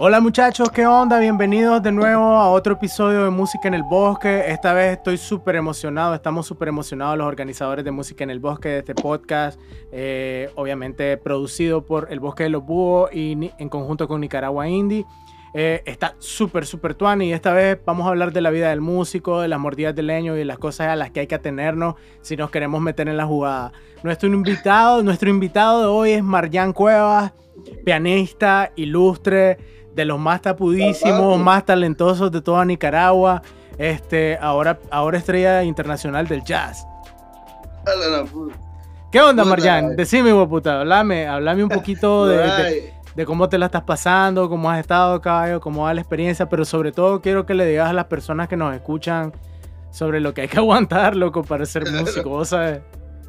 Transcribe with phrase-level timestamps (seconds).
[0.00, 1.18] Hola muchachos, ¿qué onda?
[1.18, 4.44] Bienvenidos de nuevo a otro episodio de Música en el Bosque.
[4.46, 8.68] Esta vez estoy súper emocionado, estamos súper emocionados los organizadores de Música en el Bosque
[8.68, 9.58] de este podcast,
[9.90, 15.04] eh, obviamente producido por El Bosque de los Búhos y en conjunto con Nicaragua Indie.
[15.54, 18.80] Eh, está súper, súper tuani y esta vez vamos a hablar de la vida del
[18.82, 21.34] músico, de las mordidas de leño y de las cosas a las que hay que
[21.34, 23.72] atenernos si nos queremos meter en la jugada.
[24.02, 27.32] Nuestro invitado, nuestro invitado de hoy es Marjan Cuevas,
[27.84, 29.58] pianista, ilustre,
[29.94, 33.42] de los más tapudísimos, más talentosos de toda Nicaragua.
[33.78, 36.86] Este, ahora, ahora estrella internacional del jazz.
[39.10, 39.96] ¿Qué onda, Marjan?
[39.96, 42.92] Decime, puta, hablame, hablame un poquito de, de,
[43.24, 46.92] cómo te la estás pasando, cómo has estado, caballo, cómo va la experiencia, pero sobre
[46.92, 49.32] todo quiero que le digas a las personas que nos escuchan
[49.90, 52.80] sobre lo que hay que aguantar, loco, para ser músico, ¿vos sabes?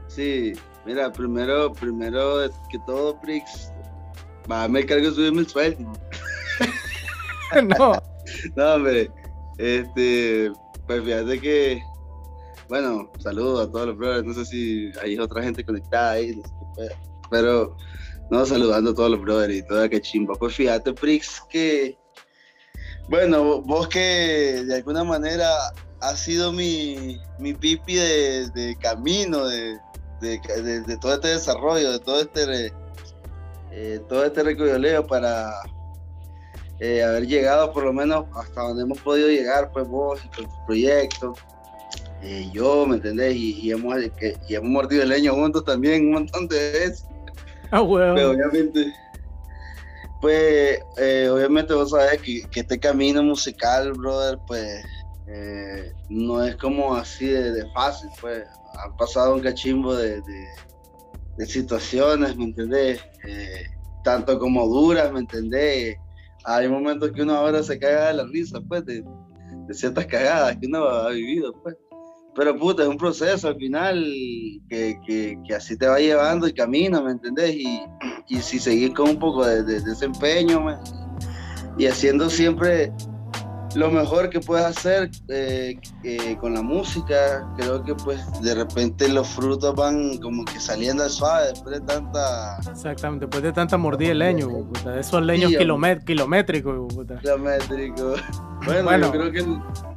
[0.07, 0.53] Sí,
[0.85, 3.71] mira, primero, primero que todo, Prix,
[4.51, 5.91] va, me cargo de subirme el sueldo.
[7.77, 8.01] no.
[8.55, 9.11] No, hombre.
[9.57, 10.51] Este,
[10.87, 11.81] pues fíjate que,
[12.67, 14.25] bueno, saludos a todos los brothers.
[14.25, 16.41] No sé si hay otra gente conectada ahí,
[17.29, 17.75] pero
[18.29, 20.35] no, saludando a todos los brothers y toda que chimba.
[20.35, 21.97] Pues fíjate, Prix, que,
[23.07, 25.49] bueno, vos que de alguna manera
[26.01, 29.77] ha sido mi, mi pipi de, camino, de,
[30.21, 32.73] de, todo este desarrollo, de todo este,
[33.71, 35.51] eh, todo este para
[36.79, 40.45] eh, haber llegado por lo menos hasta donde hemos podido llegar, pues vos y con
[40.45, 41.33] tu proyecto,
[42.21, 43.35] eh, yo, ¿me entendés?
[43.35, 43.95] Y, hemos,
[44.47, 47.05] y hemos mordido el leño juntos también un montón de veces.
[47.71, 48.93] Ah, obviamente,
[50.21, 54.83] pues, eh, obviamente vos sabés que, este camino musical, brother, pues,
[56.09, 58.43] no es como así de, fácil, pues.
[58.83, 60.21] Han pasado un cachimbo de,
[61.45, 63.01] situaciones, ¿me entendés?
[64.03, 65.97] tanto como duras, ¿me entendés?
[66.45, 69.03] hay momentos que uno ahora se caga de la risa, pues, de,
[69.71, 71.75] ciertas cagadas que uno ha vivido, pues.
[72.39, 74.01] Pero puta, es un proceso al final
[74.69, 77.53] que, que, así te va llevando el camino, ¿me entendés?
[77.53, 77.81] Y,
[78.29, 80.65] y si seguís con un poco de, desempeño,
[81.77, 82.93] y haciendo siempre
[83.75, 89.09] lo mejor que puedes hacer eh, eh, con la música, creo que pues de repente
[89.09, 92.57] los frutos van como que saliendo al suave después de tanta...
[92.71, 95.51] Exactamente, después de tanta mordida de leño, puta, esos leños
[96.05, 96.95] kilométricos.
[96.95, 97.19] Puta.
[97.19, 98.21] Kilométricos.
[98.83, 99.45] Bueno, yo creo que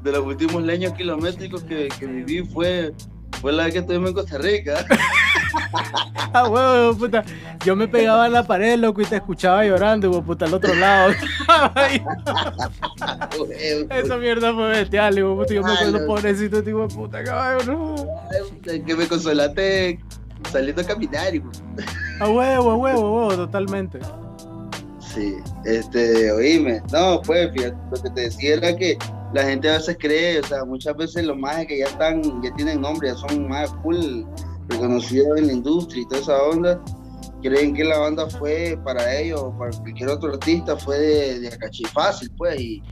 [0.03, 2.95] de los últimos leños kilométricos que, que viví fue
[3.43, 4.87] fue la vez que estuvimos en Costa Rica.
[6.33, 7.25] ah, huevo, puta.
[7.65, 10.73] Yo me pegaba a la pared, loco, y te escuchaba llorando, huevo, puta, al otro
[10.77, 11.11] lado.
[13.91, 15.55] Esa mierda fue bestial, huevo, puta.
[15.55, 17.97] Yo me acuerdo, pobrecito, tipo, puta, caballo, no.
[18.63, 19.99] Que me consolaste
[20.53, 21.43] saliendo a caminar, y...
[22.21, 23.99] A huevo, a huevo, huevo, totalmente.
[25.15, 25.37] Sí,
[25.67, 28.97] este, oíme, no, pues, fíjate, lo que te decía era que
[29.35, 32.51] la gente a veces cree, o sea, muchas veces los más que ya están, ya
[32.55, 34.25] tienen nombre, ya son más full
[34.69, 36.83] reconocidos en la industria y toda esa onda,
[37.43, 41.59] creen que la banda fue para ellos para cualquier otro artista fue de, de
[41.93, 42.83] fácil, pues, y,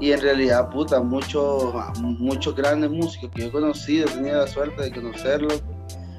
[0.00, 4.46] y, en realidad, puta, muchos, muchos grandes músicos que yo he conocido, he tenido la
[4.46, 5.62] suerte de conocerlos,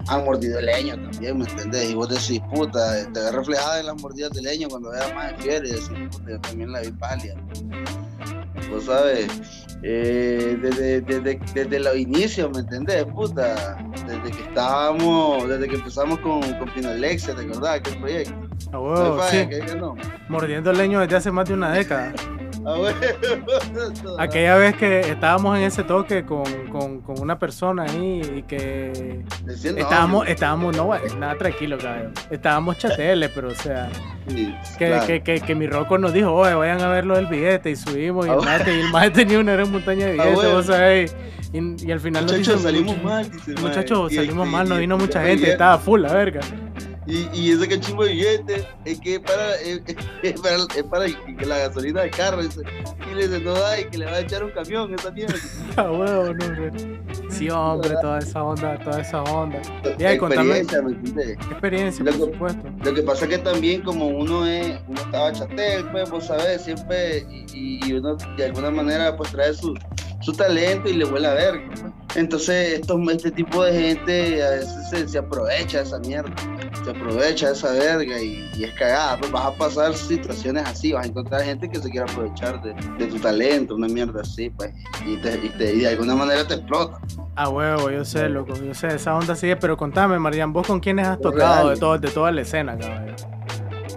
[0.08, 1.92] han mordido el leño también, ¿me entendés?
[1.92, 5.34] Y vos decís, puta, te ves reflejada en las mordidas de leño cuando veas más
[5.40, 7.36] fiel y decís, puta, yo también la vi pálida
[8.70, 9.28] vos sabes,
[9.84, 13.06] eh, desde, desde, desde, los inicios, ¿me entendés?
[13.06, 13.78] Puta,
[14.08, 17.76] desde que estábamos, desde que empezamos con, con Pinolexia, ¿te acordás?
[17.76, 18.34] Aquel proyecto.
[18.74, 19.48] Ah, sí.
[20.30, 22.14] Mordiendo el leño desde hace más de una década.
[24.18, 29.24] Aquella vez que estábamos en ese toque con, con, con una persona ahí y que
[29.48, 32.14] estábamos, estábamos, no, nada tranquilo, cabrón.
[32.32, 33.90] Estábamos chateles, pero o sea,
[34.78, 38.26] que, que, que, mi roco nos dijo, oye, vayan a verlo del billete y subimos
[38.26, 40.96] y, el, ah, y el más tenía una gran montaña de billetes, ah,
[41.54, 45.78] y, y, al final muchachos, salimos mal, muchachos, salimos mal, no vino mucha gente, estaba
[45.78, 46.42] full la verga.
[47.08, 51.46] Y, y ese cachimbo de billetes es que es para, es, para, es para que
[51.46, 52.42] la gasolina del carro.
[52.42, 55.36] Y le dice, no da, y que le va a echar un camión esa mierda.
[55.78, 56.72] ah, huevo, no, hombre.
[57.30, 59.62] Sí, hombre, toda esa onda, toda esa onda.
[59.98, 61.38] Ya, experiencia, ¿me entiendes?
[61.52, 62.70] Experiencia, lo por supuesto.
[62.84, 66.64] Lo que pasa es que también como uno es, uno estaba chatel, pues, vos sabés,
[66.64, 69.76] siempre, y, y uno de alguna manera pues trae su,
[70.22, 71.70] su talento y le huele a verga.
[72.16, 76.34] Entonces, esto, este tipo de gente a veces se, aprovecha de esa mierda,
[76.84, 79.18] se aprovecha de esa verga y, es cagada.
[79.18, 83.06] Pues vas a pasar situaciones así, vas a encontrar gente que se quiere aprovechar de,
[83.08, 84.72] tu talento, una mierda así, pues,
[85.06, 87.00] y, de alguna manera te explota.
[87.36, 90.80] Ah, huevo, yo sé, loco, yo sé, esa onda sigue, pero contame, Marian, ¿vos con
[90.80, 93.16] quiénes has tocado de, todo, de toda la escena, cabrón?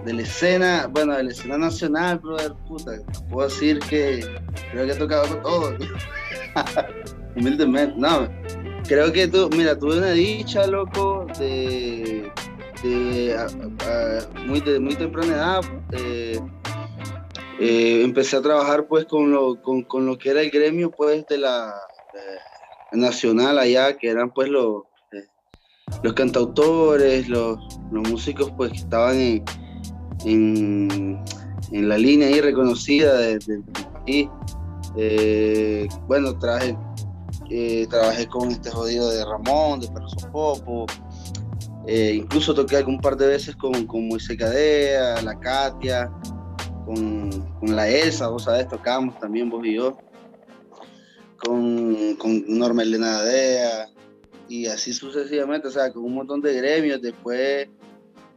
[0.05, 2.91] de la escena, bueno, de la escena nacional, brother, puta,
[3.29, 4.25] puedo decir que
[4.71, 5.77] creo que he tocado con todo.
[7.35, 8.27] Humildemente, no.
[8.87, 12.31] Creo que tú, mira, tuve una dicha, loco, de,
[14.45, 15.61] muy, de muy temprana edad.
[15.91, 16.39] Eh,
[17.59, 21.25] eh, empecé a trabajar pues con lo, con, con, lo que era el gremio pues
[21.27, 21.75] de la
[22.91, 25.27] nacional allá, que eran pues los, eh,
[26.03, 27.59] los cantautores, los,
[27.91, 29.17] los, músicos pues que estaban
[30.25, 31.23] en,
[31.71, 33.37] en, la línea ahí reconocida.
[34.97, 36.75] Eh, bueno, traje,
[37.89, 40.85] trabajé con este jodido de Ramón, de Perro Popo,
[41.87, 46.11] incluso toqué algún par de veces con, con Moisés Cadea, la Katia,
[46.85, 49.97] con, la ESA, vos sabés, tocamos también vos y yo,
[51.37, 53.89] con, con Norma Elena Dea,
[54.47, 57.01] y así sucesivamente, o sea, con un montón de gremios.
[57.01, 57.69] Después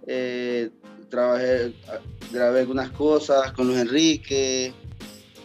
[0.06, 0.70] eh,
[1.08, 1.74] trabajé,
[2.30, 4.74] grabé algunas cosas con Luis Enrique,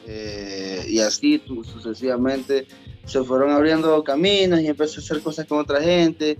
[0.06, 2.68] eh, y así sucesivamente
[3.08, 6.38] se fueron abriendo caminos y empecé a hacer cosas con otra gente.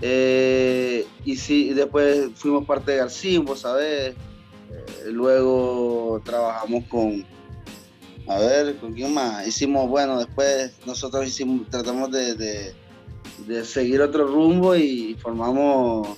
[0.00, 4.14] Eh, y sí, después fuimos parte de García, vos sabés,
[5.06, 7.24] luego trabajamos con,
[8.26, 9.46] a ver, ¿con quién más?
[9.46, 12.74] Hicimos, bueno, después nosotros hicimos, tratamos de,
[13.64, 16.16] seguir otro rumbo y formamos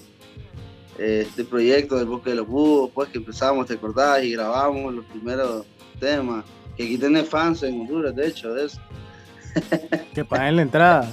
[0.98, 4.94] eh, este proyecto del Bosque de los Búhos, pues que empezamos, te acordás, y grabamos
[4.94, 5.66] los primeros
[5.98, 6.44] temas,
[6.76, 8.80] que aquí tiene fans en Honduras, de hecho, de eso.
[10.14, 11.08] Que paguen la entrada.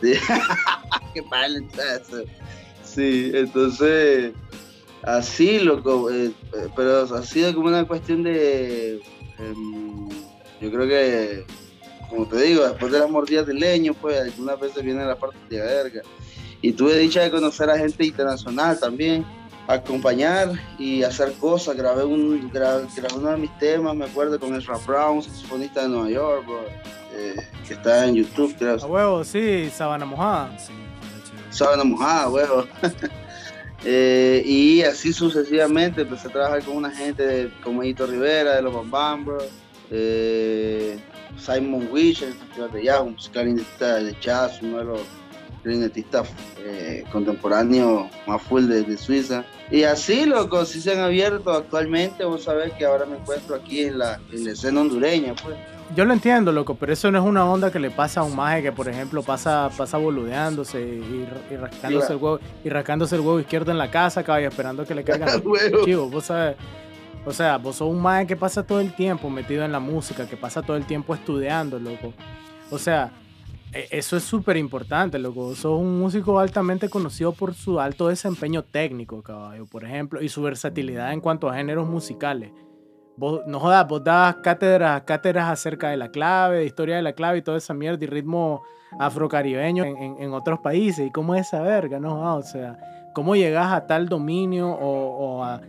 [0.00, 0.12] Sí,
[1.14, 2.00] que paguen la entrada.
[2.82, 4.32] Sí, entonces
[5.06, 9.00] Así, loco, eh, eh, pero ha sido como una cuestión de.
[9.38, 10.08] Em,
[10.60, 11.46] yo creo que,
[12.10, 15.38] como te digo, después de las mordidas de leño, pues algunas veces viene la parte
[15.48, 16.02] de verga.
[16.60, 19.24] Y tuve dicha de conocer a gente internacional también,
[19.68, 21.76] acompañar y hacer cosas.
[21.76, 26.10] Grabé, un, grabé, uno de mis temas, me acuerdo, con Ezra Brown, saxofonista de Nueva
[26.10, 26.46] York,
[27.12, 27.36] eh,
[27.66, 28.76] que está en YouTube, creo.
[28.82, 30.56] A huevo, sí, Sabana Mojada.
[31.50, 32.64] Sabana Mojada, huevo.
[33.88, 38.90] Eh, y así sucesivamente empecé a trabajar con una gente como Edito Rivera de los
[38.90, 39.44] Bam Bros,
[39.92, 40.98] eh,
[41.38, 45.00] Simon Wish, el festival de jazz, un clarinetista de jazz, uno de los
[45.62, 49.44] clarinetistas eh, contemporáneos más full de, Suiza.
[49.70, 53.82] Y así, loco, sí se han abierto actualmente, vos sabés que ahora me encuentro aquí
[53.82, 55.56] en la, en la escena hondureña, pues
[55.94, 58.34] yo lo entiendo, loco, pero eso no es una onda que le pasa a un
[58.34, 63.20] maje que, por ejemplo, pasa, pasa boludeándose y, y rascándose el huevo, y rascándose el
[63.20, 66.56] huevo izquierdo en la casa, caballo, esperando que le caigan el chivo, vos sabes.
[67.24, 70.28] O sea, vos sos un maje que pasa todo el tiempo metido en la música,
[70.28, 72.12] que pasa todo el tiempo estudiando, loco.
[72.70, 73.10] O sea,
[73.72, 75.54] e, eso es súper importante, loco.
[75.54, 80.42] Sos un músico altamente conocido por su alto desempeño técnico, caballo, por ejemplo, y su
[80.42, 82.50] versatilidad en cuanto a géneros musicales
[83.18, 87.38] no jodas, vos das cátedras, cátedras acerca de la clave, de historia de la clave
[87.38, 88.62] y toda esa mierda y ritmo
[88.98, 91.06] afrocaribeño en, en, otros países.
[91.06, 91.98] ¿Y cómo es esa verga?
[91.98, 92.78] No, o sea,
[93.14, 95.60] ¿cómo llegas a tal dominio o, a,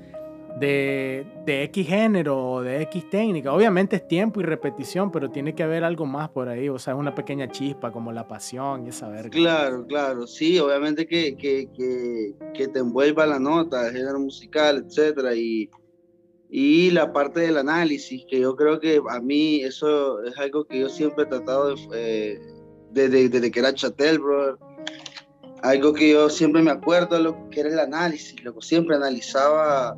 [0.59, 3.53] de, de, X género o de X técnica?
[3.53, 6.95] Obviamente es tiempo y repetición, pero tiene que haber algo más por ahí, o sea,
[6.95, 9.29] una pequeña chispa como la pasión y esa verga.
[9.29, 14.83] Claro, claro, sí, obviamente que, que, que, que te envuelva la nota, el género musical,
[14.85, 15.69] etcétera, y
[16.49, 20.79] y la parte del análisis, que yo creo que a mí eso es algo que
[20.79, 22.39] yo siempre he tratado eh,
[22.91, 24.57] desde, desde, que era Chatel, bro.
[25.63, 29.97] Algo que yo siempre me acuerdo lo que era el análisis, lo que siempre analizaba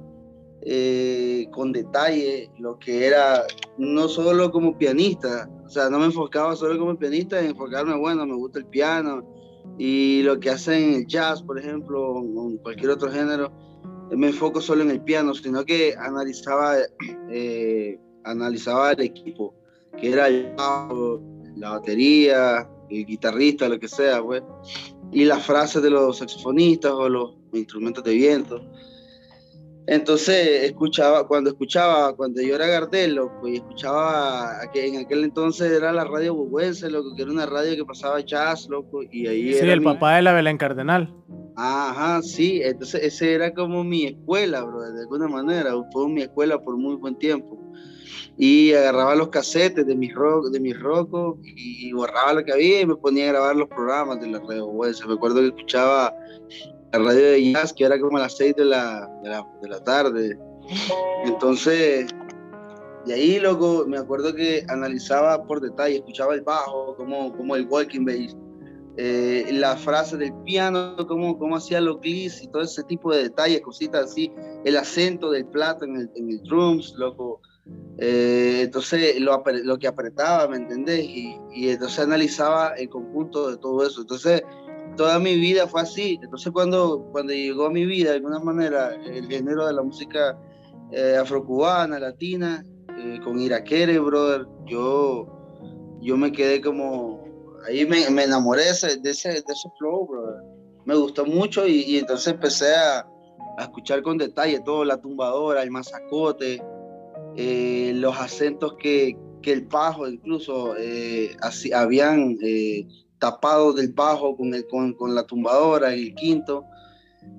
[0.61, 3.45] eh, con detalle lo que era,
[3.77, 8.25] no solo como pianista, o sea, no me enfocaba solo como pianista, en enfocarme, bueno,
[8.25, 9.23] me gusta el piano
[9.77, 13.51] y lo que hacen el jazz, por ejemplo, o en cualquier otro género
[14.11, 16.75] me enfoco solo en el piano, sino que analizaba,
[17.29, 19.53] eh, analizaba el equipo,
[19.99, 24.43] que era la batería, el guitarrista, lo que sea, pues,
[25.11, 28.61] y las frases de los saxofonistas o los instrumentos de viento.
[29.87, 35.91] Entonces, escuchaba, cuando escuchaba, cuando yo era Gardel, y escuchaba, que en aquel entonces era
[35.91, 39.67] la radio bubuense, loco, que era una radio que pasaba jazz, loco, y ahí Sí,
[39.67, 41.11] el papá de la Belén Cardenal.
[41.55, 46.61] Ajá, sí, entonces ese era como mi escuela, bro, de alguna manera, fue mi escuela
[46.61, 47.57] por muy buen tiempo.
[48.37, 50.75] Y agarraba los casetes de mis rock, de mis
[51.55, 54.67] y borraba lo que había y me ponía a grabar los programas de la radio
[54.67, 55.05] bubuense.
[55.05, 56.13] Me acuerdo que escuchaba
[56.93, 59.09] la radio de jazz, que era como a las 6 de la,
[59.61, 60.37] de la, tarde.
[61.25, 62.07] Entonces,
[63.05, 67.67] de ahí, luego me acuerdo que analizaba por detalle, escuchaba el bajo, como, como el
[67.67, 68.35] walking bass,
[69.01, 73.23] eh, la frase del piano, cómo, cómo hacía los glis y todo ese tipo de
[73.23, 74.29] detalles, cositas así,
[74.65, 77.39] el acento del plato en el, en el drums, loco.
[77.97, 81.05] Eh, entonces lo, lo, que apretaba, ¿me entendés?
[81.05, 84.01] Y, y, entonces analizaba el conjunto de todo eso.
[84.01, 84.43] Entonces
[84.97, 86.19] toda mi vida fue así.
[86.21, 90.37] Entonces cuando, cuando llegó a mi vida, de alguna manera, el género de la música
[90.91, 92.65] eh, afrocubana, latina,
[92.97, 95.25] eh, con Iraquere, brother, yo,
[96.01, 97.18] yo me quedé como,
[97.67, 100.09] ahí me, me enamoré de ese, de ese, de ese flow.
[100.85, 102.99] Me gustó mucho y, y entonces empecé a,
[103.57, 106.61] a, escuchar con detalle todo, la tumbadora, el mazacote,
[107.35, 112.87] eh, los acentos que, que, el bajo incluso eh, así, habían eh,
[113.19, 116.65] tapado del bajo con, el, con, con la tumbadora, el quinto.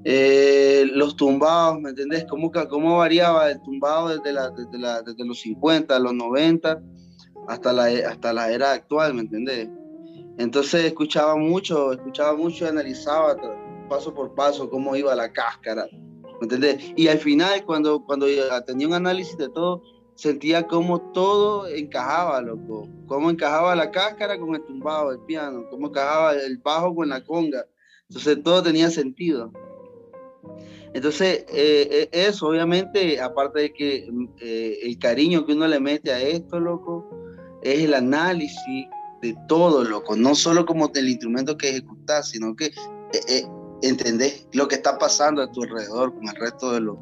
[0.05, 2.25] Eh, los tumbados, ¿me entendés?
[2.29, 6.81] ¿Cómo, cómo variaba el tumbado desde, la, desde, la, desde, los 50, los 90
[7.49, 9.69] hasta la, hasta la era actual, ¿me entendés?
[10.41, 13.37] Entonces escuchaba mucho, escuchaba mucho y analizaba
[13.91, 16.95] paso por paso cómo iba la cáscara, ¿me entendés?
[16.97, 18.27] Y al final, cuando, cuando
[18.65, 19.83] tenía un análisis de todo,
[20.15, 22.89] sentía cómo todo encajaba, loco.
[23.07, 27.23] Cómo encajaba la cáscara con el tumbado del piano, cómo encajaba el bajo con la
[27.23, 27.67] conga.
[28.09, 29.53] Entonces todo tenía sentido.
[30.95, 34.09] Entonces, eh, eso obviamente, aparte de que
[34.41, 37.05] eh, el cariño que uno le mete a esto, loco,
[37.63, 38.87] es el análisis
[39.23, 43.45] de todo, loco, no solo como del instrumento que ejecutas, sino que eh,
[43.83, 46.97] entendés lo que está pasando a tu alrededor con el resto de, los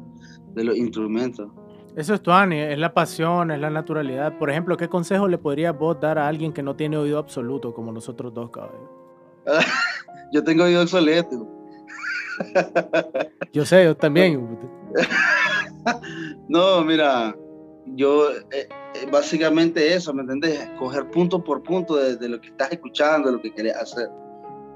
[0.53, 1.49] de los instrumentos.
[1.95, 4.37] Eso es Tuani, es la pasión, es la naturalidad.
[4.37, 7.73] Por ejemplo, ¿qué consejo le podrías vos dar a alguien que no tiene oído absoluto
[7.73, 8.87] como nosotros dos, cabrón?
[10.31, 11.47] yo tengo oído obsoleto.
[13.51, 14.57] Yo sé, yo también.
[16.47, 17.35] no, mira,
[17.85, 18.69] yo eh, eh,
[19.11, 20.69] básicamente eso, ¿me entendés?
[20.77, 24.09] Coger punto por punto de, de, lo que estás escuchando, de lo que querés hacer.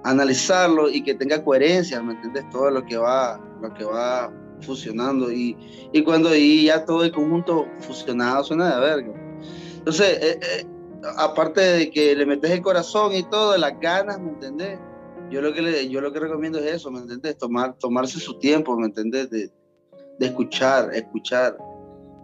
[0.04, 2.48] Analizarlo y que tenga coherencia, ¿me entendés?
[2.50, 5.58] Todo lo que va, lo que va fusionando y,
[5.92, 9.14] y cuando y ya todo el conjunto fusionado suena de verga.
[9.78, 10.66] Entonces, eh, eh,
[11.18, 14.80] aparte de que le metes el corazón y todo, las ganas, ¿me entendés?
[15.30, 17.38] Yo lo que, le, yo lo que recomiendo es eso, ¿me entendés?
[17.38, 19.30] Tomar, tomarse su tiempo, ¿me entendés?
[19.30, 19.50] De,
[20.20, 21.58] de escuchar, escuchar,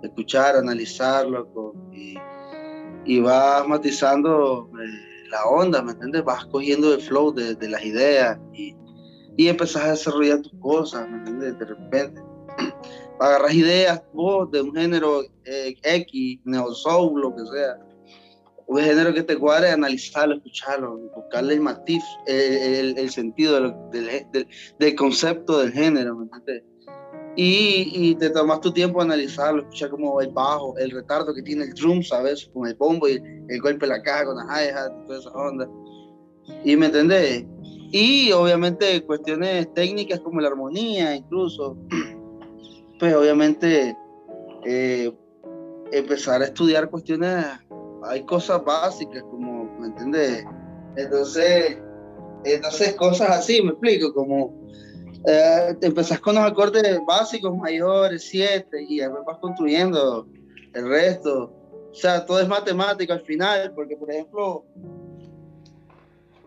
[0.08, 2.16] escuchar, analizarlo y,
[3.06, 6.24] y vas matizando eh, la onda, ¿me entiendes?
[6.24, 8.76] Vas cogiendo el flow de, de, las ideas y,
[9.38, 11.60] y empezás a desarrollar tus cosas, ¿me entiendes?
[11.60, 12.22] De repente
[13.20, 17.78] agarras ideas vos de un género eh, X, neo soul, lo que sea,
[18.70, 23.74] un género que te cuadre, analizarlo, escucharlo, buscarle el matiz, eh, el, el, sentido del,
[24.32, 26.69] del, del, concepto del género, ¿me entiendes?
[27.42, 31.42] Y, y, te tomas tu tiempo a analizarlo, escuchar cómo el bajo, el retardo que
[31.42, 32.50] tiene el drum, ¿sabes?
[32.54, 33.14] Con el bombo y
[33.48, 35.70] el golpe de la caja con la hi-hat toda esa onda.
[36.66, 37.46] ¿Y me entendés?
[37.94, 41.78] Y obviamente cuestiones técnicas como la armonía, incluso.
[43.00, 43.96] Pues obviamente
[44.66, 45.10] eh,
[45.94, 47.46] empezar a estudiar cuestiones,
[48.04, 50.44] hay cosas básicas como, ¿me entiendes?
[50.98, 51.78] Entonces,
[52.44, 54.59] entonces cosas así, me explico, como
[55.26, 60.28] eh, empezás con los acordes básicos mayores, siete, y después vas construyendo
[60.74, 61.54] el resto.
[61.92, 64.66] O sea, todo es matemática al final, porque por ejemplo,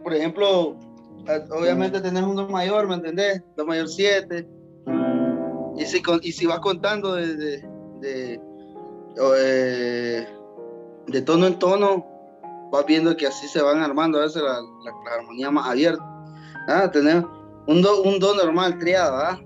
[0.02, 0.76] por ejemplo,
[1.50, 3.42] obviamente tenés un do mayor, ¿me entendés?
[3.56, 4.48] Do mayor 7.
[5.76, 7.68] Y si, y si vas contando de, de,
[8.00, 8.40] de,
[9.38, 10.26] eh,
[11.06, 12.06] de, tono en tono,
[12.70, 16.04] vas viendo que así se van armando a veces la, la, la armonía más abierta.
[16.68, 17.24] Ah, tenés
[17.66, 19.40] un do, un do normal triado, ¿ah?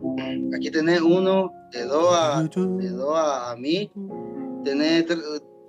[0.54, 3.90] Aquí tenés uno de do a, de do a, a mi,
[4.64, 5.18] tenés ter,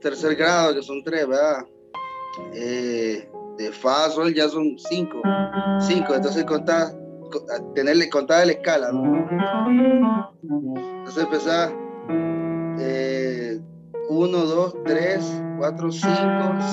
[0.01, 1.65] tercer grado que son tres, ¿verdad?
[2.53, 5.21] Eh, de fa sol ya son cinco,
[5.79, 6.95] cinco, entonces contás,
[7.75, 9.27] tenerle contada la escala, ¿no?
[10.99, 11.73] Entonces empezás
[12.79, 13.16] eh,
[14.09, 16.09] 1, 2, 3, 4, 5,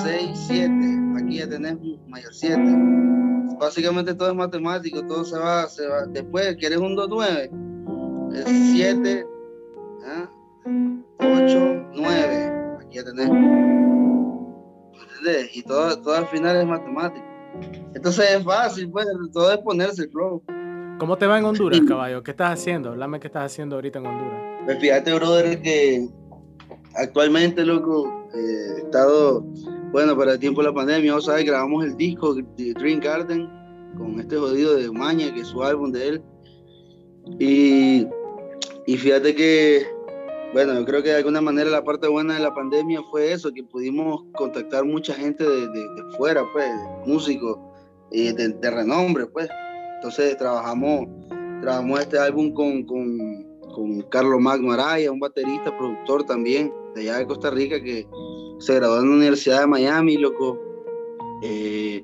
[0.03, 0.71] 6, 7.
[1.17, 1.77] Aquí ya tenés
[2.07, 2.61] mayor 7.
[3.59, 6.05] Básicamente todo es matemático, todo se va, se va.
[6.07, 7.51] Después, ¿quieres un 2, 9?
[8.45, 9.25] 7,
[11.19, 12.77] 8, 9.
[12.81, 13.29] Aquí ya tenés.
[15.01, 15.55] ¿Entendés?
[15.55, 17.25] Y todo, todo al final es matemático.
[17.93, 20.41] Entonces es fácil, pues, todo es ponerse el flow.
[20.99, 22.23] ¿Cómo te va en Honduras, caballo?
[22.23, 22.89] ¿Qué estás haciendo?
[22.91, 24.41] Háblame qué estás haciendo ahorita en Honduras.
[24.65, 26.07] Pues fíjate, brother, que
[26.95, 29.41] actualmente, loco, eh, estado,
[29.91, 33.49] bueno, para el tiempo de la pandemia, vos sabes, grabamos el disco de Dream Garden
[33.97, 36.23] con este jodido de Maña, que es su álbum de él.
[37.39, 38.07] Y,
[38.85, 39.85] y fíjate que,
[40.53, 43.51] bueno, yo creo que de alguna manera la parte buena de la pandemia fue eso,
[43.53, 46.69] que pudimos contactar mucha gente de, de, de fuera, pues,
[47.05, 47.57] músicos,
[48.11, 49.49] eh, de, renombre, pues.
[49.95, 51.07] Entonces trabajamos,
[51.61, 53.17] trabajamos este álbum con, con,
[53.73, 58.07] con Carlos Magno Araya, un baterista, productor también, de allá de Costa Rica, que
[58.59, 60.57] se graduó en la Universidad de Miami, loco.
[61.43, 62.03] Eh,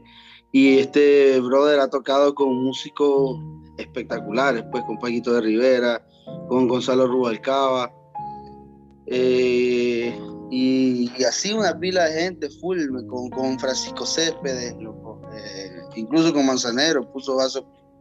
[0.52, 3.40] y este brother ha tocado con músicos
[3.78, 6.06] espectaculares, pues con Paquito de Rivera,
[6.50, 7.92] con Gonzalo Rubalcaba.
[9.08, 10.14] Eh,
[10.52, 15.22] y, así una pila de gente full, con, con Francisco Céspedes, loco.
[15.34, 17.38] Eh, incluso con Manzanero, puso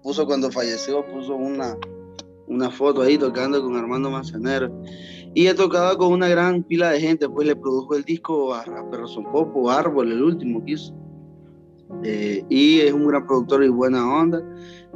[0.03, 1.77] puso cuando falleció, puso una,
[2.61, 4.71] una foto ahí tocando con Armando Manzanero.
[5.35, 8.61] Y he tocado con una gran pila de gente, pues le produjo el disco a,
[8.61, 10.95] a Son Popo, Árbol, el último que hizo.
[12.05, 14.43] Eh, y es un gran productor y buena onda.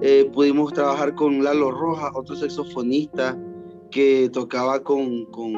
[0.03, 3.39] Eh, pudimos trabajar con Lalo Rojas, otro saxofonista
[3.91, 5.55] que tocaba con, con,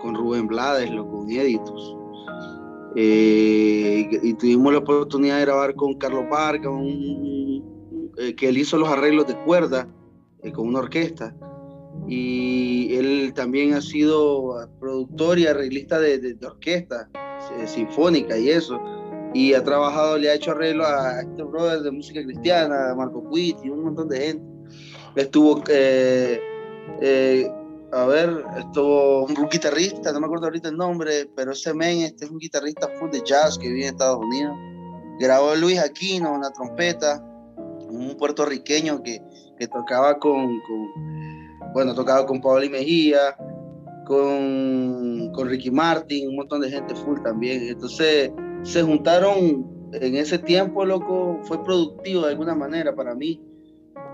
[0.00, 1.96] con Rubén Blades, lo con Editos.
[2.96, 6.70] Eh, y tuvimos la oportunidad de grabar con Carlos Barca,
[8.36, 9.88] que él hizo los arreglos de cuerda
[10.54, 11.34] con una orquesta.
[12.08, 17.08] Y él también ha sido productor y arreglista de, de, de orquesta
[17.66, 18.80] sinfónica y eso
[19.32, 23.22] y ha trabajado, le ha hecho arreglo a este brother de música cristiana, a Marco
[23.22, 24.44] Puit y un montón de gente.
[25.14, 26.40] Estuvo, eh,
[27.00, 27.52] eh,
[27.92, 32.24] a ver, estuvo un, guitarrista, no me acuerdo ahorita el nombre, pero ese men este
[32.24, 34.56] es un guitarrista full de jazz que vive en Estados Unidos.
[35.20, 37.22] Grabó Luis Aquino, una trompeta,
[37.88, 39.20] un puertorriqueño que,
[39.58, 40.88] que tocaba con, con,
[41.72, 43.36] bueno, tocaba con Pablo y Mejía,
[44.06, 47.62] con, con Ricky Martin, un montón de gente full también.
[47.68, 53.40] Entonces, se juntaron en ese tiempo, loco, fue productivo de alguna manera para mí.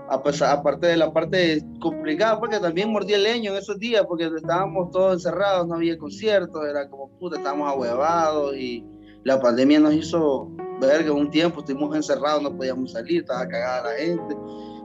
[0.09, 4.05] A pesar, aparte de la parte complicada, porque también mordí el leño en esos días,
[4.07, 8.85] porque estábamos todos encerrados, no había conciertos, era como puta, estábamos ahuevados y
[9.23, 13.91] la pandemia nos hizo ver que un tiempo estuvimos encerrados, no podíamos salir, estaba cagada
[13.91, 14.35] la gente.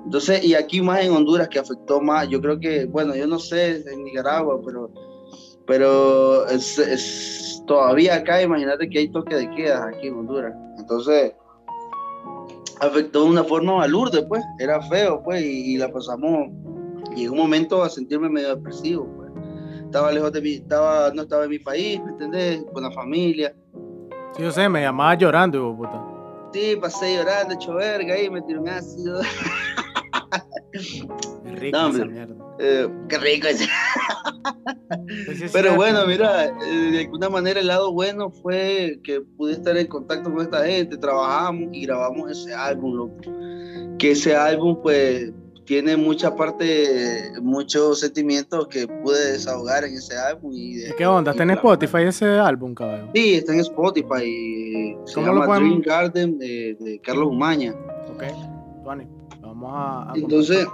[0.05, 3.39] Entonces, y aquí más en Honduras que afectó más, yo creo que, bueno, yo no
[3.39, 4.91] sé en Nicaragua, pero,
[5.67, 10.55] pero es, es todavía acá, imagínate que hay toque de queda aquí en Honduras.
[10.79, 11.35] Entonces,
[12.81, 16.51] afectó de una forma a Lourdes, pues, era feo, pues, y, la pasamos,
[17.15, 19.31] llegó un momento a sentirme medio depresivo, pues.
[19.85, 22.65] Estaba lejos de mi, estaba, no estaba en mi país, ¿me entendés?
[22.73, 23.55] Con la familia.
[24.35, 26.03] Sí, yo sé, me llamaba llorando, puta.
[26.53, 29.21] Sí, pasé llorando, hecho verga ahí, me tiró un ácido.
[31.45, 32.35] rico esa mierda.
[32.59, 33.67] Eh, qué rico ese.
[35.27, 39.77] Pues Pero bueno, mira, eh, de alguna manera el lado bueno fue que pude estar
[39.77, 43.17] en contacto con esta gente, trabajamos y grabamos ese álbum, loco.
[43.99, 45.33] Que ese álbum, pues,
[45.65, 50.53] tiene mucha parte, muchos sentimientos que pude desahogar en ese álbum.
[50.55, 51.31] Y, qué onda?
[51.31, 53.11] ¿Está en Spotify ese álbum, cabrón?
[53.15, 54.97] Sí, está en Spotify.
[55.05, 57.75] Se llama Dream Garden de, Carlos Umaña.
[58.13, 58.25] Ok,
[58.85, 59.07] Vale.
[59.63, 60.13] Vamos a.
[60.15, 60.67] Entonces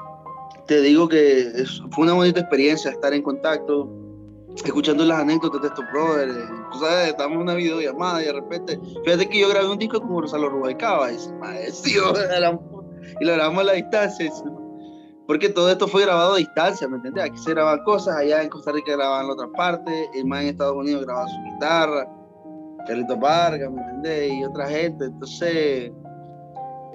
[0.67, 3.89] te digo que fue una bonita experiencia estar en contacto,
[4.65, 6.35] escuchando las anécdotas de estos brothers.
[6.73, 9.99] Tú sabes, estamos en una videollamada y de repente, fíjate que yo grabé un disco
[10.01, 11.17] con Gonzalo Rubalcaba y
[13.21, 14.31] y lo grabamos a la distancia.
[15.27, 17.25] Porque todo esto fue grabado a distancia, ¿me entiendes?
[17.25, 20.49] Aquí se graban cosas, allá en Costa Rica grababan en otra parte, el más en
[20.49, 22.09] Estados Unidos grababa su guitarra,
[22.87, 24.33] Carlito Vargas, ¿me entiendes?
[24.33, 25.05] Y otra gente.
[25.05, 25.93] Entonces,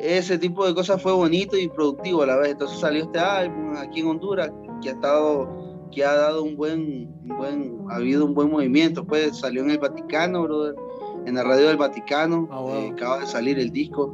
[0.04, 2.52] ese tipo de cosas fue bonito y productivo a la vez.
[2.52, 7.10] Entonces salió este álbum aquí en Honduras que ha estado, que ha dado un buen,
[7.24, 9.06] buen, ha habido un buen movimiento.
[9.06, 10.76] Pues salió en el Vaticano, brother,
[11.26, 14.14] en la radio del Vaticano, ah, eh, acaba de salir el disco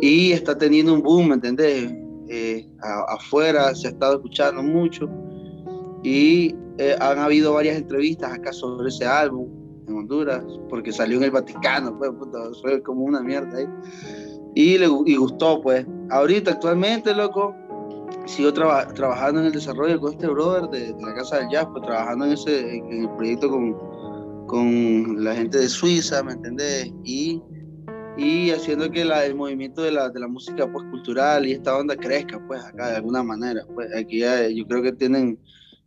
[0.00, 1.92] y está teniendo un boom, ¿me entendés?
[2.28, 2.66] Eh,
[3.08, 5.08] afuera se ha estado escuchando mucho
[6.02, 9.48] y eh, han habido varias entrevistas acá sobre ese álbum
[9.86, 12.10] en Honduras, porque salió en el Vaticano, pues,
[12.60, 13.66] fue como una mierda ahí
[14.56, 15.86] y le gustó, pues.
[16.10, 17.54] Ahorita, actualmente, loco,
[18.24, 22.24] sigo trabajando en el desarrollo con este brother de, la Casa del Jazz, pues trabajando
[22.24, 23.76] en ese en el proyecto con,
[24.46, 26.90] con la gente de Suiza, ¿me entendés?
[27.04, 27.42] Y,
[28.16, 31.76] y haciendo que la, el movimiento de la, de la música pues, cultural y esta
[31.76, 33.62] onda crezca, pues, acá de alguna manera.
[33.74, 35.38] Pues aquí yo creo que tienen,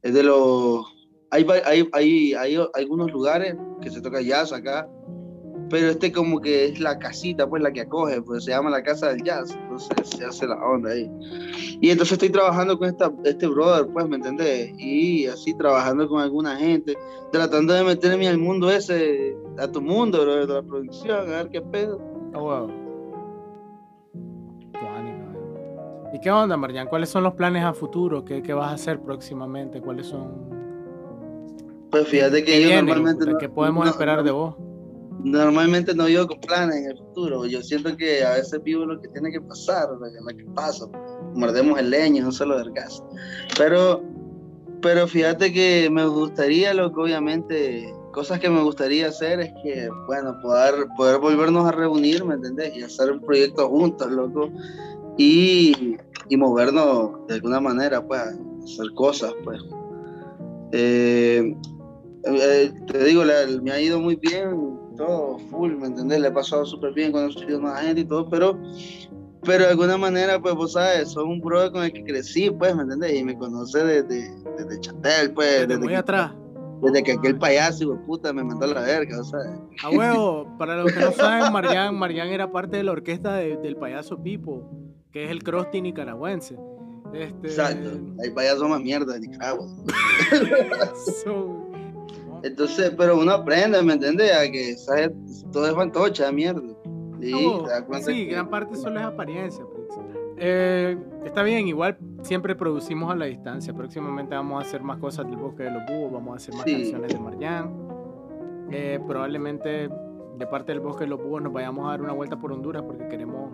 [0.04, 0.86] es de los...
[1.32, 4.88] Hay, hay, hay, hay algunos lugares que se toca jazz acá,
[5.70, 8.84] pero este como que es la casita, pues la que acoge, pues se llama la
[8.84, 11.10] casa del jazz, entonces se hace la onda ahí.
[11.82, 14.72] Y entonces estoy trabajando con esta, este brother, pues, ¿me entendés?
[14.78, 16.98] Y así trabajando con alguna gente,
[17.32, 21.50] tratando de meterme al mundo ese, a tu mundo, bro, de la producción, a ver
[21.50, 22.00] qué pedo.
[22.34, 22.68] Oh,
[26.12, 26.88] ¿Y qué onda, Marian?
[26.88, 28.26] ¿Cuáles son los planes a futuro?
[28.26, 29.80] ¿Qué, ¿Qué, vas a hacer próximamente?
[29.80, 30.50] ¿Cuáles son...?
[31.92, 33.26] Pues fíjate que yo normalmente...
[33.40, 34.56] ¿Qué podemos esperar de vos?
[35.24, 37.46] Normalmente no vivo con planes en el futuro.
[37.46, 40.86] Yo siento que a veces vivo lo que tiene que pasar, lo que, pasa.
[41.34, 43.04] Mordemos el leño, no solo del gas.
[43.58, 44.04] Pero,
[44.82, 49.90] pero fíjate que me gustaría, lo que obviamente, cosas que me gustaría hacer es que,
[50.08, 52.76] bueno, poder, poder volvernos a reunir, ¿me entendés?
[52.76, 54.50] Y hacer un proyecto juntos, loco.
[55.18, 55.98] Y,
[56.30, 58.22] y movernos de alguna manera, pues,
[58.64, 59.62] hacer cosas, pues.
[60.72, 61.56] Eh,
[62.26, 63.24] eh, te digo,
[63.62, 66.20] me ha ido muy bien, todo full, ¿me entendés?
[66.20, 68.60] Le he pasado súper bien, conocido más gente y todo, pero,
[69.44, 72.76] pero de alguna manera, pues vos sabes, soy un brother con el que crecí, pues,
[72.76, 73.18] ¿me entendés?
[73.18, 75.68] Y me conoce desde, desde Chatel, pues.
[75.68, 76.34] Desde, muy atrás.
[76.82, 79.40] Desde que aquel payaso, hijo puta, me mandó a la verga, o sea.
[79.84, 83.78] A huevo, para los que no saben, Marian, Marian era parte de la orquesta del
[83.78, 84.70] payaso Pipo,
[85.12, 86.58] que es el crusty nicaragüense.
[87.14, 87.48] Este...
[87.48, 87.90] Exacto,
[88.22, 89.66] hay payasos más mierda de Nicaragua.
[92.44, 94.32] Entonces, pero uno aprende, ¿me entiendes?
[94.34, 95.12] A que ¿sabes?
[95.52, 96.62] todo es fantocha, mierda.
[98.02, 99.64] Sí, gran parte solo es apariencia.
[99.66, 99.80] Pues.
[100.42, 103.74] Eh, está bien, igual siempre producimos a la distancia.
[103.74, 106.64] Próximamente vamos a hacer más cosas del bosque de los búhos, vamos a hacer más
[106.64, 107.74] canciones de Marian.
[108.72, 109.90] Eh, probablemente
[110.38, 112.84] de parte del bosque de los búhos nos vayamos a dar una vuelta por Honduras
[112.84, 113.52] porque queremos,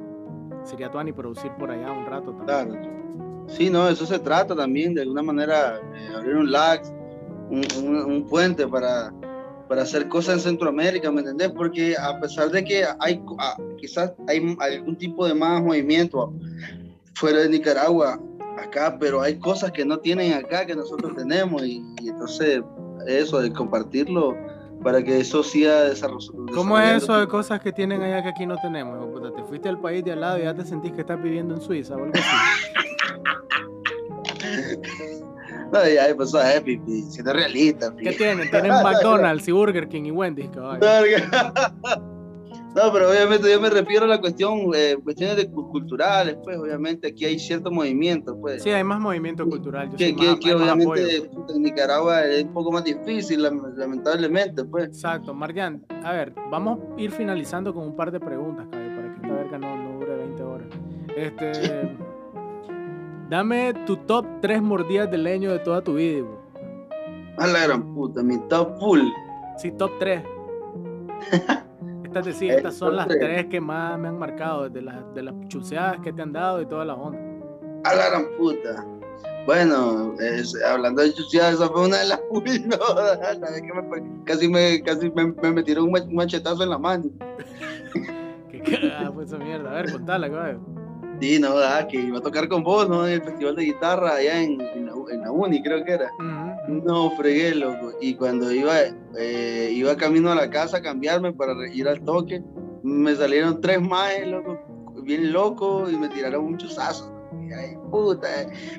[0.64, 2.82] sería y producir por allá un rato también.
[2.82, 3.06] Claro.
[3.48, 6.82] Sí, no, eso se trata también, de alguna manera, eh, abrir un lag,
[7.50, 9.14] un, puente para,
[9.68, 11.50] para hacer cosas en Centroamérica, ¿me entendés?
[11.50, 13.22] Porque a pesar de que hay
[13.78, 16.34] quizás hay algún tipo de más movimiento
[17.14, 18.20] fuera de Nicaragua,
[18.58, 22.62] acá, pero hay cosas que no tienen acá que nosotros tenemos y, entonces
[23.08, 24.36] eso de compartirlo
[24.84, 26.54] para que eso siga desarrollando.
[26.54, 28.96] ¿Cómo es eso de cosas que tienen allá que aquí no tenemos?
[29.36, 31.62] Te fuiste al país de al lado y ya te sentís que estás viviendo en
[31.62, 32.24] Suiza o algo así.
[35.72, 37.94] No, ya empezó a Happy, siendo realista.
[37.96, 38.50] ¿Qué tienen?
[38.50, 40.86] Tienen McDonald's y Burger King y Wendy's, caballo.
[42.76, 47.08] No, pero obviamente yo me refiero a la cuestión, eh, cuestiones de, culturales, pues obviamente
[47.08, 48.64] aquí hay cierto movimiento, pues.
[48.64, 49.96] Sí, hay más movimiento cultural.
[49.96, 54.88] que, que, obviamente en Nicaragua es un poco más difícil, lamentablemente, pues.
[54.88, 59.08] Exacto, Marian, a ver, vamos a ir finalizando con un par de preguntas, caballo, para
[59.08, 60.68] que esta verga no, no dure 20 horas.
[61.16, 61.98] Este...
[63.30, 66.46] Dame tu top 3 mordidas de leño de toda tu vida, bro.
[67.38, 69.02] A la gran puta, mi top full.
[69.58, 70.24] Sí, top 3.
[72.04, 75.34] estas, decir, estas son las 3 que más me han marcado, de las, de las
[75.48, 77.20] chuceadas que te han dado y toda la onda.
[77.84, 78.86] A la gran puta.
[79.48, 80.16] Bueno,
[80.68, 82.78] hablando de chuceadas, esa fue una de las full, no,
[84.26, 87.06] casi me, casi me, me, metieron un machetazo en la mano.
[88.52, 89.72] Qué cagada fue esa mierda.
[89.72, 90.85] A ver, contala, cabrón.
[91.20, 93.08] Sí, no, da, que iba a tocar con vos, ¿no?
[93.08, 96.12] En el festival de guitarra allá en, en, la, uni, creo que era.
[96.68, 97.94] No, fregué, loco.
[98.02, 98.74] Y cuando iba,
[99.18, 102.44] eh, iba camino a la casa a cambiarme para ir al toque,
[102.84, 104.60] me salieron tres maes, loco,
[105.04, 107.12] bien loco, y me tiraron un chuzazo.
[107.58, 108.28] ay, puta,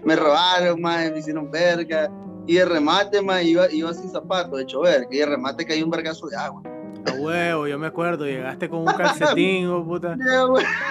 [0.04, 2.10] me robaron, maes, me hicieron verga.
[2.46, 5.90] Y de remate, más iba, iba sin zapatos, de chover, y de remate cayó un
[5.90, 6.62] vergazo de agua.
[7.06, 10.16] A huevo, yo me acuerdo, llegaste con un calcetín, oh, puta,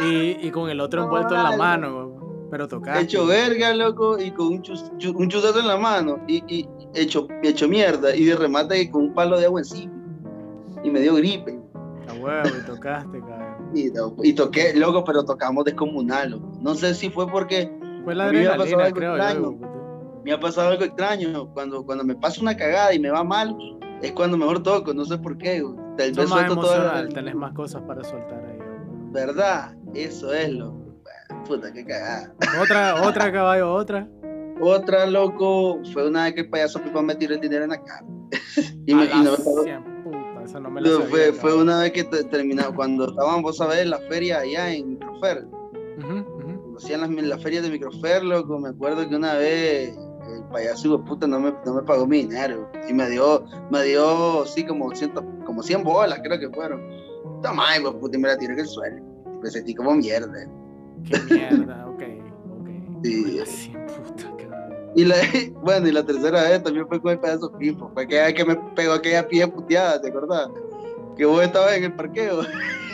[0.03, 3.03] y, y, con el otro envuelto en la mano, pero tocaste.
[3.03, 7.27] Hecho verga, loco, y con un, chus, un chuzazo en la mano, y, y, hecho,
[7.43, 9.93] hecho mierda, y de remate con un palo de agua encima,
[10.83, 11.59] y me dio gripe.
[12.07, 13.71] A huevo, y tocaste, cabrón.
[13.73, 13.91] Y,
[14.23, 16.51] y, toqué, loco, pero tocamos descomunal, loco.
[16.61, 17.71] No sé si fue porque...
[18.03, 19.57] Fue la adrenalina, creo yo.
[20.23, 23.55] Me ha pasado algo extraño, cuando, cuando me pasa una cagada y me va mal,
[24.01, 25.63] es cuando mejor toco, no sé por qué,
[25.97, 27.07] Tal vez suelto todo.
[27.09, 28.57] Tenés más cosas para soltar ahí.
[29.11, 29.75] ¿Verdad?
[29.93, 30.85] Eso es lo.
[31.47, 32.33] Puta, qué cagada.
[32.61, 34.07] Otra, otra caballo, otra.
[34.59, 37.83] Otra, loco, fue una vez que el payaso Pipa me tiró el dinero en la
[37.83, 38.05] cara.
[38.85, 42.03] y, me, y no Puta, esa no me la sabía, fue, fue, una vez que
[42.03, 45.45] terminaba, cuando estábamos, vos sabés, en la feria allá en Microfer.
[46.77, 48.59] Hacían las, las ferias de Microfer, loco.
[48.59, 49.97] Me acuerdo que una vez
[50.33, 53.83] el payaso de puta no me, no me pagó mi dinero y me dio, me
[53.83, 56.81] dio, sí, como, ciento, como 100 bolas, creo que fueron.
[57.41, 59.03] Toma, hijo puta, y me la tiré en el suelo.
[59.41, 60.47] Me sentí como mierda.
[61.09, 62.03] Qué mierda, ok,
[62.59, 62.69] ok.
[63.03, 63.73] Sí.
[63.73, 64.35] puta,
[64.95, 65.15] y la,
[65.61, 67.91] bueno, y la tercera vez también fue con el payaso Pipo.
[67.93, 70.49] Fue que, que me pegó aquella pie puteada, ¿te acordás?
[71.17, 72.41] Que vos estabas en el parqueo.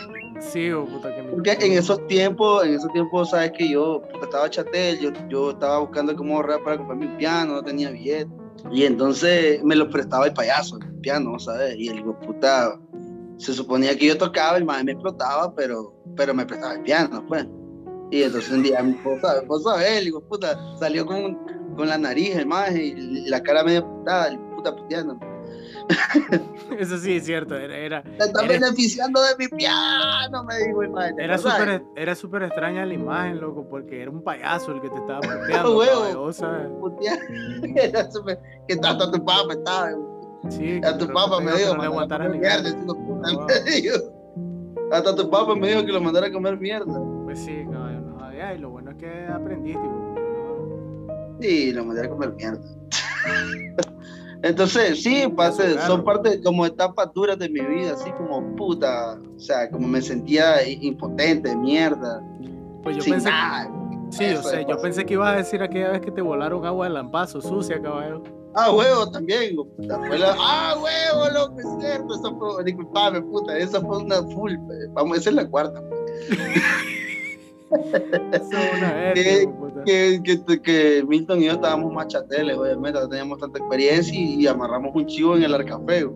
[0.42, 1.32] Sí, oh, puta que me...
[1.32, 5.80] Porque en esos tiempos, en esos tiempos, sabes que yo estaba chatel, yo, yo estaba
[5.80, 8.32] buscando cómo ahorrar para comprar mi piano, no tenía billete.
[8.72, 11.76] Y entonces me lo prestaba el payaso, el piano, ¿sabes?
[11.78, 12.80] Y el puta,
[13.38, 17.24] se suponía que yo tocaba, el madre me explotaba, pero, pero me prestaba el piano,
[17.28, 17.48] pues.
[18.12, 21.40] Y entonces un día mi esposa, vos sabés, digo, puta, salió con,
[21.76, 25.18] con la nariz, el maje, y la cara medio putada, el puta puteando.
[26.80, 27.76] Eso sí es cierto, era...
[27.78, 30.82] era Te estás era- beneficiando de mi piano, me dijo.
[31.16, 34.90] ¿te Era súper era súper extraña la imagen, loco, porque era un payaso el que
[34.90, 35.78] te estaba puteando.
[35.78, 36.32] Huevo.
[37.76, 38.10] Era
[38.68, 39.90] Que hasta tu papá estaba.
[40.50, 42.74] Sí, A tu papá me dijo, no le "Mandar a aguantara ni mierda, ganas.
[42.74, 43.48] ese hijo de puta", Ah.
[43.66, 43.96] me dijo.
[44.92, 47.00] Hasta tu papá me dijo que lo mandara a comer mierda.
[47.24, 49.80] Pues sí, caballo, no, ay, lo bueno es que aprendiste.
[49.82, 50.16] ¿no?
[51.40, 52.60] Sí, lo mandé a comer mierda.
[54.44, 59.40] Entonces, sí, pase, son parte como etapas duras de mi vida, así como puta, o
[59.40, 62.24] sea, como me sentía impotente, mierda,
[62.82, 63.70] Pues yo sin pensé, nada.
[64.10, 66.66] sí, Eso sé, es yo pensé que ibas a decir aquella vez que te volaron
[66.66, 68.24] agua de lampazo, sucia, caballo.
[68.56, 73.80] Ah, huevo, también, puta, la- ah, huevo, loco, es cierto, eso fue, disculpame, puta, esa
[73.80, 74.54] fue una full,
[74.94, 75.82] vamos, esa es la cuarta,
[77.72, 79.84] Eso es una verga, ¿Qué- hijo de puta.
[79.86, 84.48] que, que, que Milton y yo estábamos machateles, obviamente, no teníamos tanta experiencia y, y
[84.48, 86.14] amarramos un chivo en el arcafeo.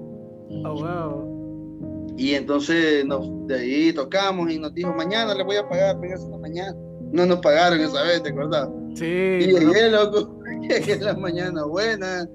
[0.66, 2.14] Ah, huevo.
[2.18, 6.30] Y entonces nos, de ahí tocamos y nos dijo, mañana le voy a pagar, véngase
[6.30, 6.76] la mañana.
[7.12, 8.70] No nos pagaron esa vez, ¿te acuerdas?
[8.96, 12.28] Sí, Y llegué, loco, llegué en la mañana, buena,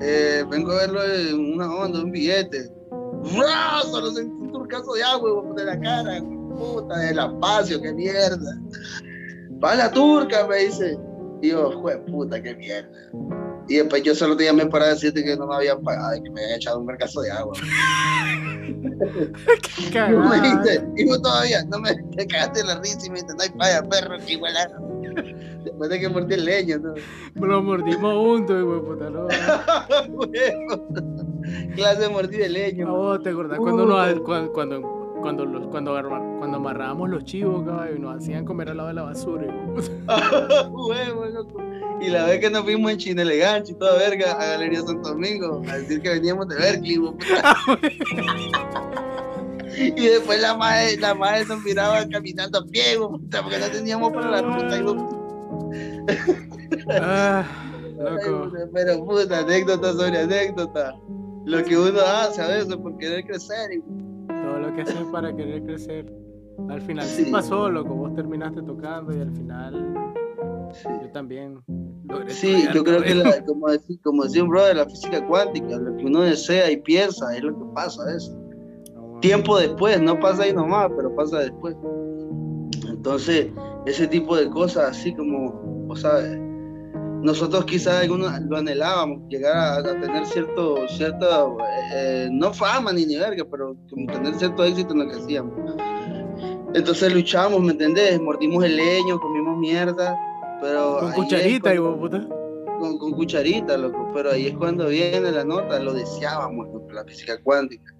[0.00, 2.70] eh, vengo a verlo en una onda, un billete.
[3.36, 3.80] ¡Ra!
[3.90, 6.20] Solo sentí un turcazo de agua de la cara,
[6.56, 8.58] puta, de la espacio, qué mierda.
[9.62, 10.96] Va la turca, me dice.
[11.42, 12.88] Y yo, jue puta, qué mierda.
[13.68, 16.30] Y después yo solo te llamé para decirte que no me habían pagado y que
[16.30, 17.54] me habían echado un vergazo de agua.
[19.62, 20.20] Qué Y cagada.
[20.20, 23.34] vos me dijiste, y vos todavía, no me te cagaste la risa y me dijiste,
[23.34, 24.74] no hay perro, que igualazo.
[25.64, 26.94] Después de que mordí el leño, ¿no?
[27.46, 29.26] Lo mordimos juntos, hijo de puta, no.
[31.74, 32.90] Clase de mordida de leño.
[32.90, 34.80] Vos, ¿te acordás cuando, nos, cuando, cuando,
[35.24, 35.92] cuando, los- cuando,
[36.38, 39.46] cuando amarrábamos los chivos, caballo, y nos hacían comer al lado de la basura?
[42.00, 45.08] Y la vez que nos fuimos en China Elegante y toda verga a Galería Santo
[45.10, 46.98] Domingo a decir que veníamos de Berkeley.
[46.98, 47.56] puta.
[49.78, 54.30] y después la madre, la madre nos miraba caminando a pie, porque no teníamos para
[54.30, 54.76] la ruta.
[57.00, 57.44] Ah,
[57.96, 58.52] loco.
[58.74, 60.94] Pero puta, anécdota sobre anécdota.
[61.46, 63.72] Lo que uno hace a veces por querer crecer.
[63.72, 63.84] hijo.
[64.44, 66.12] Todo lo que haces para querer crecer.
[66.68, 67.24] Al final Sí.
[67.24, 67.94] sí pasó, loco.
[67.94, 69.94] Vos terminaste tocando y al final
[70.72, 70.88] Sí.
[71.02, 71.60] yo también.
[72.08, 75.78] logré Sí, yo creo que, la- como, decía, como decía un brother, la física cuántica,
[75.78, 78.02] lo que uno desea y piensa es lo que pasa.
[78.14, 78.30] Es.
[78.94, 79.20] No, bueno.
[79.20, 81.74] Tiempo después, no pasa ahí nomás, pero pasa después.
[82.88, 83.48] Entonces,
[83.86, 86.38] ese tipo de cosas, así como, o sabes,
[87.24, 91.46] nosotros quizás algunos lo anhelábamos, llegar a, a tener cierto, cierta,
[91.94, 95.54] eh, no fama ni ni verga, pero como tener cierto éxito en lo que hacíamos.
[96.74, 98.20] Entonces luchamos, ¿me entendés?
[98.20, 100.16] Mordimos el leño, comimos mierda,
[100.60, 100.98] pero...
[101.00, 102.28] Con es cucharita, cuando- hijo de puta.
[102.80, 107.04] con, con cucharita, loco, pero ahí es cuando viene la nota, lo deseábamos, loco, la
[107.04, 107.92] física cuántica.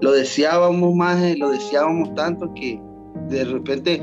[0.00, 2.80] Lo deseábamos más, eh, lo deseábamos tanto que
[3.28, 4.00] de repente,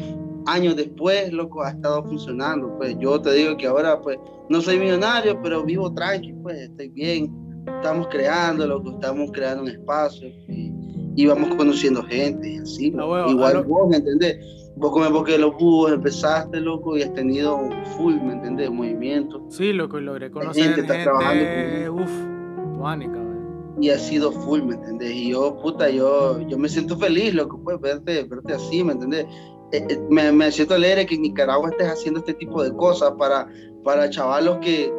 [0.51, 2.75] años después, loco, ha estado funcionando.
[2.77, 4.17] Pues yo te digo que ahora, pues,
[4.49, 7.33] no soy millonario, pero vivo tranquilo, pues, estoy bien.
[7.67, 10.73] Estamos creando, loco, estamos creando un espacio y,
[11.15, 12.91] y vamos conociendo gente y así.
[12.95, 13.11] Ah, loco.
[13.13, 14.37] huevo, Igual a lo- vos, ¿me entendés?
[14.75, 17.59] Vos como porque los búhos empezaste, loco, y has tenido
[17.97, 18.71] full, ¿me entendés?
[18.71, 19.43] Movimiento.
[19.49, 20.97] Sí, loco, y logré conocer gente gente.
[20.99, 23.75] está trabajando Uf, tuani, cabrón.
[23.81, 25.11] y ha sido full, ¿me entendés?
[25.11, 29.25] Y yo, puta, yo, yo me siento feliz, loco, pues, verte, verte así, ¿me entendés?
[29.71, 33.11] Eh, eh, me, me siento alegre que en Nicaragua estés haciendo este tipo de cosas
[33.17, 33.47] para,
[33.83, 34.91] para chavalos que,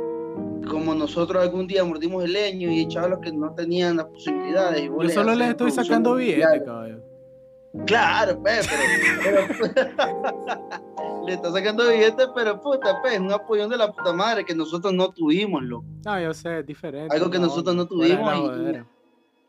[0.68, 4.82] como nosotros algún día mordimos el leño y chavalos que no tenían las posibilidades.
[4.82, 6.98] y Yo solo les estoy sacando billetes, caballo.
[7.86, 8.62] Claro, pero,
[9.22, 9.46] pero-
[11.26, 14.92] le está sacando billetes, pero puta, pues, un apoyón de la puta madre que nosotros
[14.92, 15.84] no tuvimos, loco.
[16.04, 17.14] No, yo sé, es diferente.
[17.14, 18.28] Algo que no, nosotros no tuvimos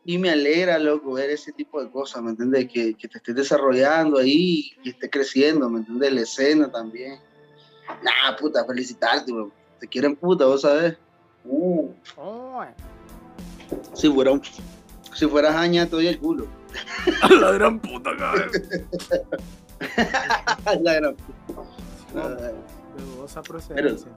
[0.04, 2.68] y- me alegra, loco, ver ese tipo de cosas, ¿me entiendes?
[2.72, 6.12] Que, que te estés desarrollando ahí, que estés creciendo, ¿me entiendes?
[6.12, 7.18] La escena también.
[8.02, 9.52] Nah, puta, felicitarte, weón.
[9.80, 10.96] Te quieren puta, vos sabés.
[11.44, 12.64] Uh, Oh,
[13.94, 14.42] si fuera un,
[15.14, 16.46] si fuera jaña, te doy el culo.
[17.40, 18.50] la gran puta, cabrón.
[20.82, 21.16] La gran-
[22.14, 22.52] No, de
[22.98, 24.10] dudosa procedencia.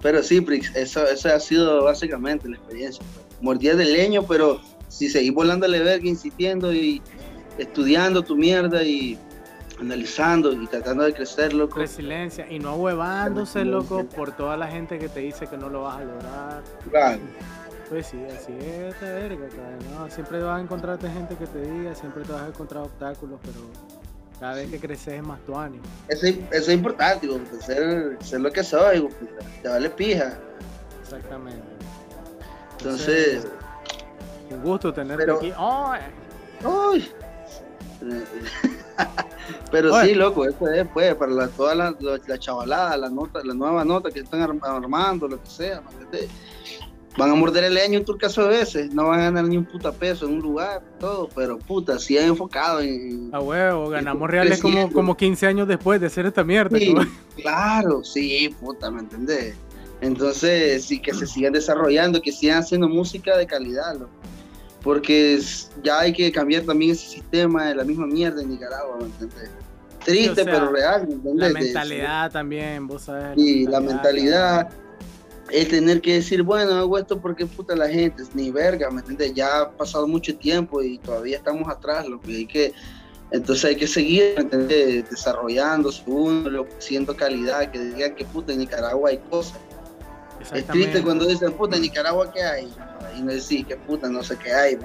[0.00, 3.04] Pero sí, Prix, eso, eso ha sido básicamente la experiencia.
[3.40, 7.02] Mordías de leño, pero si seguís volándole verga, insistiendo y
[7.58, 9.18] estudiando tu mierda y
[9.80, 11.78] analizando y tratando de crecer, loco.
[11.80, 15.82] Resiliencia y no ahuevándose, loco, por toda la gente que te dice que no lo
[15.82, 16.62] vas a lograr.
[16.90, 17.20] Claro.
[17.88, 19.46] Pues sí, así es esta verga,
[19.98, 20.10] ¿no?
[20.10, 23.58] Siempre vas a encontrarte gente que te diga, siempre te vas a encontrar obstáculos, pero
[24.40, 25.78] cada vez que creces es más tuani.
[26.08, 29.68] Eso, es- eso es importante, güey, porque ser, ser lo que soy, güey, puta, te
[29.68, 30.38] vale pija.
[31.02, 31.62] Exactamente.
[32.78, 33.46] Entonces,
[34.50, 35.52] Un gusto tenerte aquí.
[35.56, 37.10] ¡Ay!
[39.70, 43.54] Pero sí, loco, eso es, pues, para la, toda la, la, chavalada, la nota, la
[43.54, 45.82] nueva nota que están armando, lo que sea,
[47.16, 49.64] van a morder el leño un caso de veces, no van a ganar ni un
[49.64, 53.30] puta peso en un lugar, todo, pero puta, sí han enfocado en...
[53.32, 56.78] A huevo, ganamos reales como, como 15 años después de hacer esta mierda.
[57.36, 59.56] claro, sí, puta, ¿me entendés?
[60.00, 64.10] Entonces, sí, que se sigan desarrollando, que sigan haciendo música de calidad, loco
[64.84, 65.40] porque
[65.82, 69.50] ya hay que cambiar también ese sistema de la misma mierda en Nicaragua, ¿me entiendes?
[70.04, 71.52] Triste, pero real, ¿me entiendes?
[71.52, 73.34] La mentalidad también, vos sabés.
[73.34, 74.68] Sí, la mentalidad,
[75.50, 79.00] el tener que decir, bueno, hago esto porque puta la gente, es ni verga, ¿me
[79.00, 79.32] entiendes?
[79.32, 82.74] Ya ha pasado mucho tiempo y todavía estamos atrás, lo que hay que...
[83.30, 85.08] Entonces hay que seguir, ¿me entiendes?
[85.08, 89.58] Desarrollándose uno, siendo calidad, que digan que puta en Nicaragua hay cosas.
[90.52, 92.70] Es triste cuando dicen, puta, en Nicaragua qué hay
[93.16, 94.78] y no decís que puta, no sé qué hay.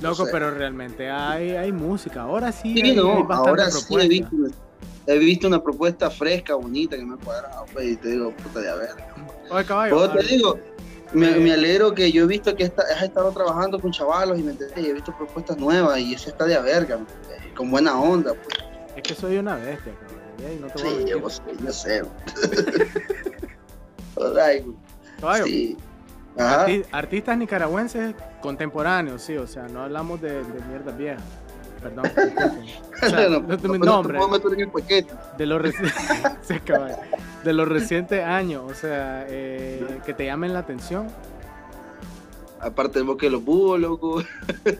[0.00, 2.22] Loco, pero realmente hay, hay música.
[2.22, 2.74] Ahora sí.
[2.74, 4.36] Sí, no, ahora sí he visto,
[5.06, 8.60] he visto, una propuesta fresca, bonita que me ha cuadrado, pues, y te digo, puta
[8.60, 8.90] de a ver.
[9.50, 10.10] Oye, caballo.
[10.10, 10.58] te digo,
[11.12, 14.42] me, eh, me, alegro que yo he visto que has estado trabajando con chavalos y
[14.42, 16.98] me y he visto propuestas nuevas y esa está de a verga,
[17.56, 18.34] con buena onda.
[18.34, 18.58] Pues.
[18.96, 20.22] Es que soy una bestia, cabrón.
[20.60, 22.02] No sí, yo, yo sé.
[25.20, 25.44] Caballo.
[25.44, 25.76] Sí
[26.36, 31.20] artistas nicaragüenses contemporáneos, sí, o sea, no hablamos de, de mierda vieja.
[31.82, 32.04] Perdón.
[33.02, 34.02] O sea, no, no, no,
[35.36, 35.62] de los
[37.44, 41.08] de los recientes años, o sea, eh, que te llamen la atención.
[42.60, 44.22] Aparte del bosque de los búhos, loco.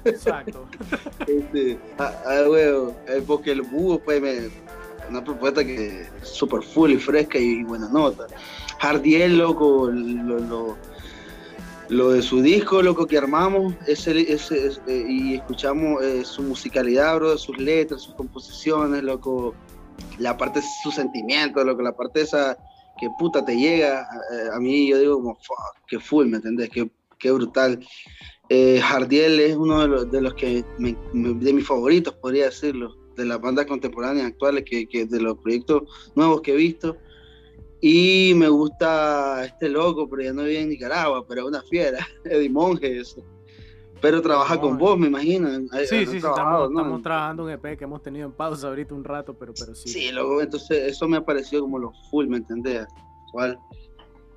[0.04, 0.66] Exacto.
[1.26, 2.34] Este, ah, ah,
[3.08, 4.50] el bosque de los búhos, pues, me,
[5.08, 8.28] una propuesta que es súper full y fresca y buena nota.
[8.78, 10.76] Hardiel, loco, lo, lo
[11.92, 17.36] lo de su disco, loco, que armamos ese, eh, y escuchamos eh, su musicalidad, bro,
[17.36, 19.54] sus letras, sus composiciones, loco,
[20.18, 22.56] la parte de sus sentimientos, loco, la parte esa
[22.98, 26.70] que puta te llega, eh, a mí yo digo como, fuck, que full, ¿me entendés?
[26.70, 27.78] Qué, qué brutal.
[28.82, 33.40] Jardiel es uno de los, de los que, de mis favoritos, podría decirlo, de las
[33.40, 36.98] bandas contemporáneas actuales, que de los proyectos nuevos que he visto.
[37.84, 41.98] Y me gusta este loco, pero ya no vive en Nicaragua, pero es una fiera,
[42.24, 43.24] Eddie Monge, eso.
[44.00, 45.48] Pero trabaja con vos, me imagino.
[45.50, 49.34] Sí, sí, sí, estamos, trabajando un EP que hemos tenido en pausa ahorita un rato,
[49.34, 49.88] pero, pero sí.
[49.88, 52.86] Sí, luego, entonces eso me ha parecido como lo full, ¿me entendés?
[53.32, 53.58] ¿Cuál?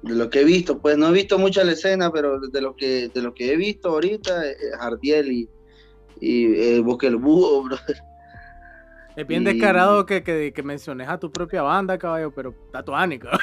[0.02, 2.76] De lo que he visto, pues no he visto mucha la escena, pero de lo
[2.76, 4.42] que, de lo que he visto ahorita,
[4.80, 5.50] Jardiel y,
[6.20, 7.98] y eh, Bosque el Búho, brother
[9.15, 13.39] es bien descarado que, que, menciones a tu propia banda, caballo, pero tatuani, caballo.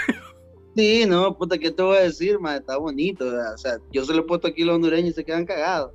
[0.74, 2.56] Sí, no, puta, ¿qué te voy a decir, ma?
[2.56, 5.24] Está bonito, o sea, yo se lo he puesto aquí a los hondureños y se
[5.24, 5.92] quedan cagados.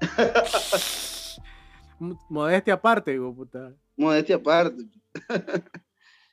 [2.28, 3.74] Modestia aparte, digo, puta.
[3.96, 4.84] Modestia aparte.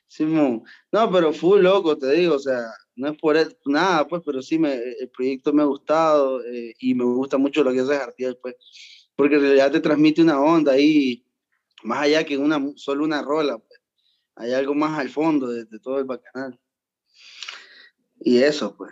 [0.06, 0.62] Simón.
[0.92, 4.58] No, pero full loco, te digo, o sea, no es por nada, pues, pero sí,
[4.58, 8.38] me, el proyecto me ha gustado eh, y me gusta mucho lo que hace Artiel,
[8.40, 8.54] pues,
[9.16, 11.23] porque en realidad te transmite una onda ahí
[11.84, 13.80] más allá que una, solo una rola, pues.
[14.36, 16.58] hay algo más al fondo de, todo el bacanal.
[18.20, 18.90] Y eso, pues.